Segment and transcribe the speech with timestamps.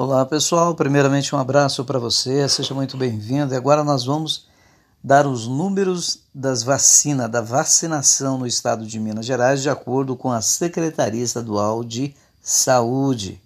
[0.00, 3.52] Olá pessoal, primeiramente um abraço para você, seja muito bem-vindo.
[3.52, 4.46] E agora nós vamos
[5.02, 10.30] dar os números das vacinas, da vacinação no estado de Minas Gerais, de acordo com
[10.30, 13.42] a Secretaria Estadual de Saúde.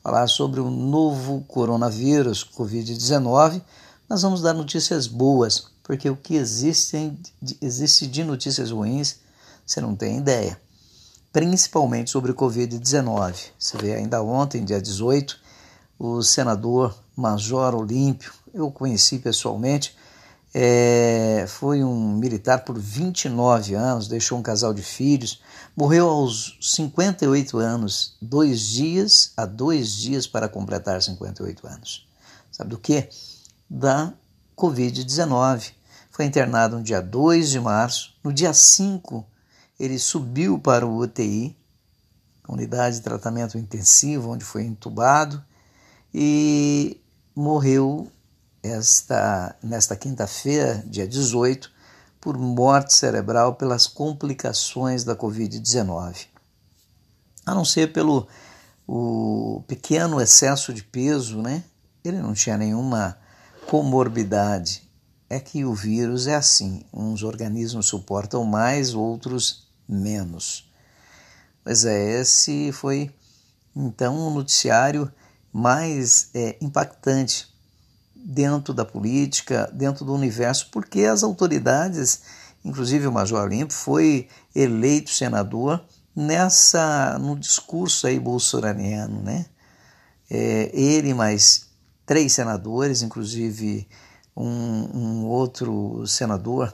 [0.00, 3.60] Falar sobre o novo coronavírus, Covid-19,
[4.08, 7.18] nós vamos dar notícias boas, porque o que existe,
[7.60, 9.16] existe de notícias ruins,
[9.66, 10.56] você não tem ideia.
[11.32, 13.34] Principalmente sobre o Covid-19.
[13.58, 15.45] Você vê ainda ontem, dia 18,
[15.98, 19.96] o senador Major Olímpio, eu conheci pessoalmente,
[20.54, 25.42] é, foi um militar por 29 anos, deixou um casal de filhos,
[25.76, 32.08] morreu aos 58 anos, dois dias, a dois dias para completar 58 anos.
[32.50, 33.08] Sabe do que?
[33.68, 34.12] Da
[34.56, 35.72] Covid-19.
[36.10, 39.26] Foi internado no dia 2 de março, no dia 5
[39.78, 41.54] ele subiu para o UTI,
[42.48, 45.44] unidade de tratamento intensivo, onde foi entubado,
[46.18, 46.98] e
[47.34, 48.10] morreu
[48.62, 51.70] esta, nesta quinta-feira, dia 18,
[52.18, 56.28] por morte cerebral pelas complicações da Covid-19.
[57.44, 58.26] A não ser pelo
[58.88, 61.62] o pequeno excesso de peso, né?
[62.02, 63.18] Ele não tinha nenhuma
[63.66, 64.88] comorbidade.
[65.28, 70.66] É que o vírus é assim: uns organismos suportam mais, outros menos.
[71.62, 73.14] Mas é, esse foi
[73.74, 75.12] então um noticiário
[75.56, 77.48] mais é, impactante
[78.14, 82.20] dentro da política, dentro do universo, porque as autoridades,
[82.62, 85.82] inclusive o Major Olímpio, foi eleito senador
[86.14, 89.46] nessa no discurso aí bolsonariano, né?
[90.30, 91.70] É, ele mais
[92.04, 93.88] três senadores, inclusive
[94.36, 96.70] um, um outro senador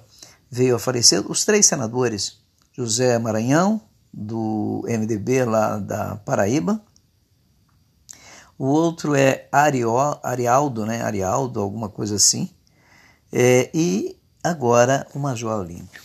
[0.50, 1.24] veio a falecer.
[1.30, 2.40] Os três senadores,
[2.72, 3.80] José Maranhão,
[4.12, 6.82] do MDB lá da Paraíba,
[8.62, 11.02] o outro é Ario, Arialdo, né?
[11.02, 12.48] Arialdo, alguma coisa assim.
[13.32, 16.00] É, e agora o Major Olímpio.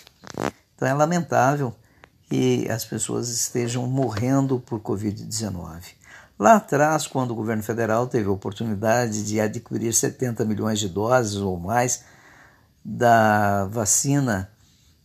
[0.75, 1.71] Então é lamentável
[2.27, 5.83] que as pessoas estejam morrendo por Covid-19.
[6.39, 11.35] Lá atrás, quando o governo federal teve a oportunidade de adquirir 70 milhões de doses
[11.35, 12.05] ou mais
[12.83, 14.49] da vacina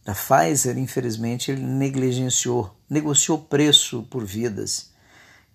[0.03, 4.92] da Pfizer, infelizmente ele negligenciou, negociou preço por vidas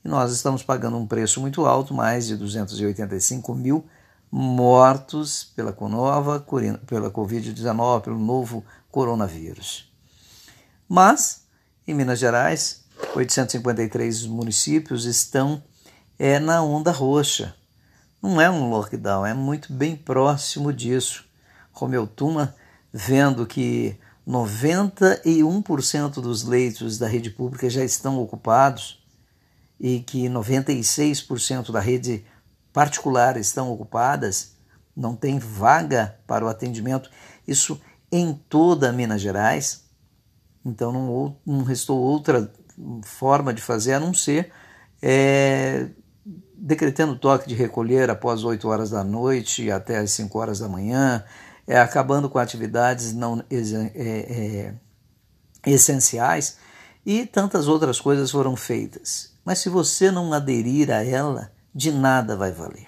[0.04, 3.86] e nós estamos pagando um preço muito alto, mais de 285 mil
[4.32, 6.46] mortos pela nova,
[6.86, 9.92] pela Covid-19, pelo novo coronavírus.
[10.88, 11.44] Mas,
[11.88, 12.84] em Minas Gerais,
[13.16, 15.64] 853 municípios estão
[16.18, 17.56] é, na onda roxa.
[18.22, 21.26] Não é um lockdown, é muito bem próximo disso.
[21.72, 22.56] Romeu Tuma,
[22.92, 23.98] vendo que
[24.28, 29.02] 91% dos leitos da rede pública já estão ocupados,
[29.80, 32.26] e que 96% da rede
[32.74, 34.56] particular estão ocupadas,
[34.96, 37.10] não tem vaga para o atendimento,
[37.48, 37.80] isso
[38.12, 39.86] em toda Minas Gerais.
[40.66, 42.52] Então não, não restou outra
[43.04, 44.52] forma de fazer a não ser
[45.02, 45.90] é,
[46.56, 51.24] decretando toque de recolher após 8 horas da noite até as 5 horas da manhã,
[51.68, 53.56] é, acabando com atividades não é,
[53.96, 54.76] é,
[55.66, 56.58] essenciais
[57.06, 59.37] e tantas outras coisas foram feitas.
[59.48, 62.86] Mas se você não aderir a ela, de nada vai valer.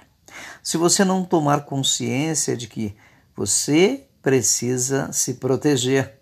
[0.61, 2.97] Se você não tomar consciência de que
[3.33, 6.19] você precisa se proteger,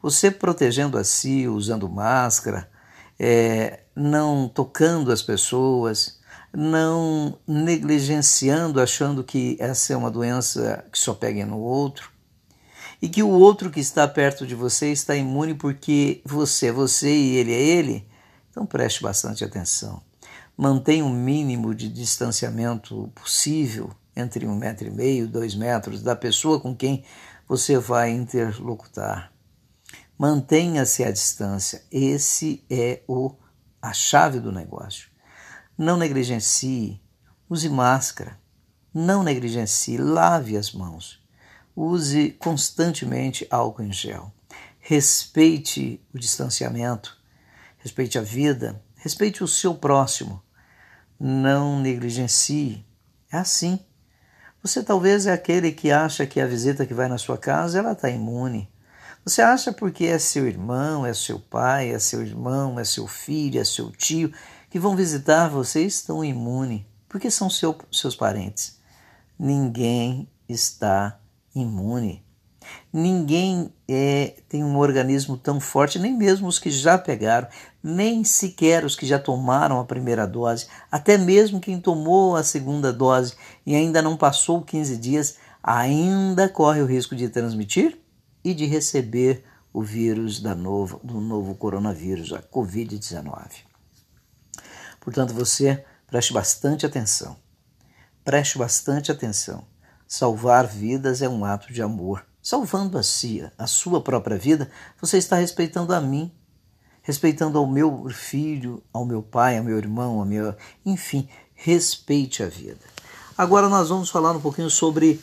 [0.00, 2.70] você protegendo a si, usando máscara,
[3.18, 6.20] é, não tocando as pessoas,
[6.56, 12.08] não negligenciando, achando que essa é uma doença que só pega no outro,
[13.02, 17.12] e que o outro que está perto de você está imune porque você é você
[17.12, 18.11] e ele é ele,
[18.52, 20.02] então preste bastante atenção.
[20.56, 26.60] Mantenha o mínimo de distanciamento possível entre um metro e meio, dois metros da pessoa
[26.60, 27.02] com quem
[27.48, 29.32] você vai interlocutar.
[30.18, 31.82] Mantenha-se à distância.
[31.90, 33.34] Esse é o
[33.80, 35.08] a chave do negócio.
[35.76, 37.00] Não negligencie,
[37.48, 38.38] use máscara.
[38.94, 41.20] Não negligencie, lave as mãos.
[41.74, 44.30] Use constantemente álcool em gel.
[44.78, 47.18] Respeite o distanciamento,
[47.82, 50.42] respeite a vida, respeite o seu próximo.
[51.18, 52.86] Não negligencie.
[53.30, 53.78] É assim.
[54.62, 57.92] Você talvez é aquele que acha que a visita que vai na sua casa ela
[57.92, 58.70] está imune.
[59.24, 63.60] Você acha porque é seu irmão, é seu pai, é seu irmão, é seu filho,
[63.60, 64.32] é seu tio
[64.70, 68.78] que vão visitar você estão imune, porque são seu, seus parentes.
[69.38, 71.20] Ninguém está
[71.54, 72.24] imune.
[72.92, 77.48] Ninguém é, tem um organismo tão forte, nem mesmo os que já pegaram,
[77.82, 82.92] nem sequer os que já tomaram a primeira dose, até mesmo quem tomou a segunda
[82.92, 83.34] dose
[83.66, 87.98] e ainda não passou 15 dias, ainda corre o risco de transmitir
[88.44, 93.72] e de receber o vírus da novo, do novo coronavírus, a Covid-19.
[95.00, 97.36] Portanto, você preste bastante atenção.
[98.24, 99.64] Preste bastante atenção.
[100.06, 102.24] Salvar vidas é um ato de amor.
[102.42, 104.68] Salvando a si, a sua própria vida,
[105.00, 106.28] você está respeitando a mim,
[107.00, 110.52] respeitando ao meu filho, ao meu pai, ao meu irmão, ao meu,
[110.84, 112.80] enfim, respeite a vida.
[113.38, 115.20] Agora nós vamos falar um pouquinho sobre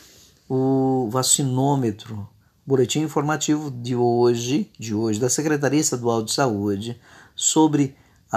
[0.48, 2.26] o vacinômetro,
[2.66, 6.98] boletim informativo de hoje, de hoje da Secretaria Estadual de Saúde
[7.36, 7.94] sobre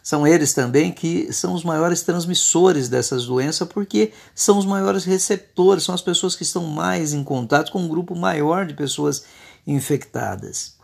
[0.04, 5.82] São eles também que são os maiores transmissores dessas doenças, porque são os maiores receptores,
[5.82, 9.24] são as pessoas que estão mais em contato com um grupo maior de pessoas
[9.66, 10.74] infectadas.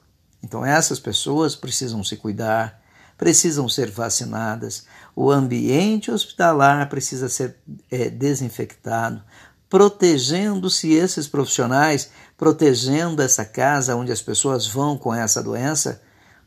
[0.43, 2.81] Então, essas pessoas precisam se cuidar,
[3.19, 7.57] precisam ser vacinadas, o ambiente hospitalar precisa ser
[7.91, 9.23] é, desinfectado,
[9.69, 16.01] protegendo-se esses profissionais, protegendo essa casa onde as pessoas vão com essa doença,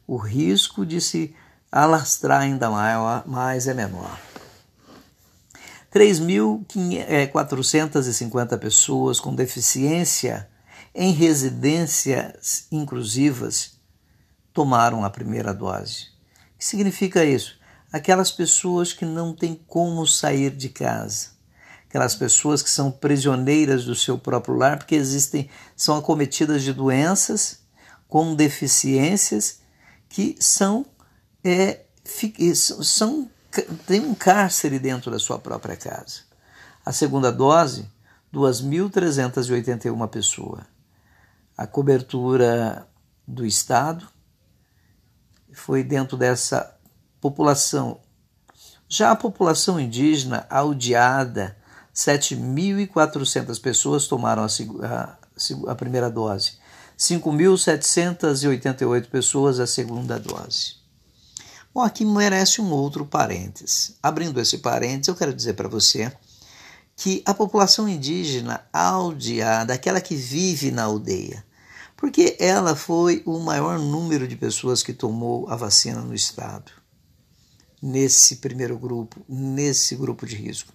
[0.08, 1.36] o risco de se
[1.74, 4.20] alastrar ainda maior, mais é menor.
[5.92, 10.48] 3.450 é, pessoas com deficiência
[10.94, 13.80] em residências inclusivas
[14.54, 16.10] tomaram a primeira dose.
[16.54, 17.58] O que significa isso?
[17.92, 21.30] Aquelas pessoas que não têm como sair de casa,
[21.90, 27.64] aquelas pessoas que são prisioneiras do seu próprio lar porque existem são acometidas de doenças
[28.08, 29.62] com deficiências
[30.08, 30.86] que são
[31.44, 31.82] é,
[32.56, 33.30] são,
[33.86, 36.22] tem um cárcere dentro da sua própria casa.
[36.86, 37.88] A segunda dose,
[38.34, 40.64] 2.381 pessoas.
[41.58, 42.88] A cobertura
[43.28, 44.08] do Estado
[45.54, 46.76] foi dentro dessa
[47.22, 48.02] população.
[48.90, 51.56] Já a população indígena aldeada,
[51.96, 54.48] 7.400 pessoas tomaram a,
[54.86, 55.16] a,
[55.72, 56.58] a primeira dose,
[56.98, 60.82] 5.788 pessoas a segunda dose.
[61.74, 63.98] Bom, aqui merece um outro parênteses.
[64.02, 66.16] Abrindo esse parênteses, eu quero dizer para você
[66.96, 71.44] que a população indígena aldeada, aquela que vive na aldeia,
[71.98, 76.72] porque ela foi o maior número de pessoas que tomou a vacina no estado,
[77.82, 80.72] nesse primeiro grupo, nesse grupo de risco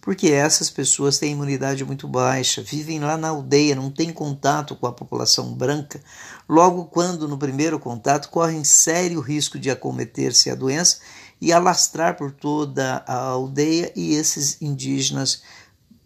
[0.00, 4.86] porque essas pessoas têm imunidade muito baixa, vivem lá na aldeia, não têm contato com
[4.86, 6.00] a população branca.
[6.48, 10.98] Logo, quando no primeiro contato, correm sério risco de acometer-se a doença
[11.40, 15.42] e alastrar por toda a aldeia, e esses indígenas,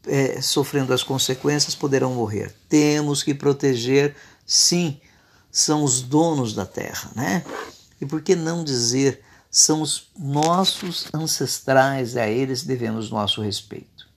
[0.06, 2.54] é, sofrendo as consequências, poderão morrer.
[2.68, 5.00] Temos que proteger, sim,
[5.50, 7.44] são os donos da terra, né?
[8.00, 9.24] E por que não dizer
[9.56, 14.08] são os nossos ancestrais, a eles devemos nosso respeito.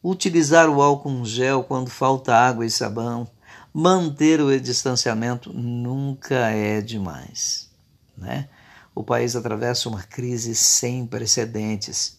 [0.03, 3.29] utilizar o álcool gel quando falta água e sabão,
[3.73, 7.71] manter o distanciamento nunca é demais,
[8.17, 8.49] né?
[8.95, 12.19] O país atravessa uma crise sem precedentes.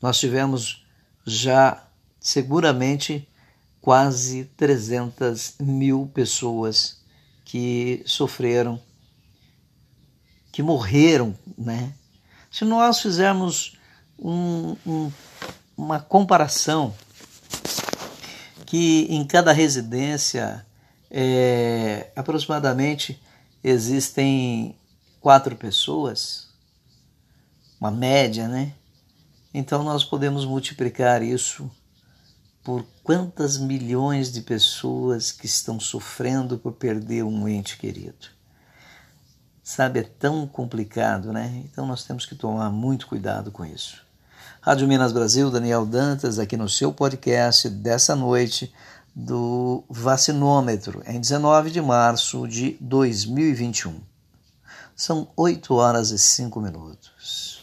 [0.00, 0.86] Nós tivemos
[1.26, 1.86] já
[2.18, 3.28] seguramente
[3.80, 7.02] quase 300 mil pessoas
[7.44, 8.80] que sofreram,
[10.52, 11.92] que morreram, né?
[12.50, 13.78] Se nós fizermos
[14.18, 15.12] um, um,
[15.90, 16.94] uma comparação
[18.64, 20.64] que em cada residência
[21.10, 23.20] é, aproximadamente
[23.62, 24.76] existem
[25.20, 26.48] quatro pessoas,
[27.80, 28.72] uma média, né?
[29.52, 31.68] Então nós podemos multiplicar isso
[32.62, 38.28] por quantas milhões de pessoas que estão sofrendo por perder um ente querido.
[39.64, 41.64] Sabe, é tão complicado, né?
[41.64, 44.08] Então nós temos que tomar muito cuidado com isso.
[44.62, 48.70] Rádio Minas Brasil, Daniel Dantas, aqui no seu podcast dessa noite
[49.14, 53.98] do Vacinômetro, em 19 de março de 2021.
[54.94, 57.59] São 8 horas e 5 minutos.